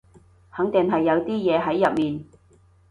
[0.51, 2.25] 肯定係有啲嘢喺入面